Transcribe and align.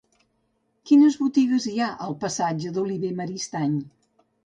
Quines 0.91 1.17
botigues 1.25 1.69
hi 1.69 1.75
ha 1.83 1.91
al 2.07 2.19
passatge 2.25 2.75
d'Olivé 2.79 3.15
i 3.15 3.19
Maristany? 3.23 3.81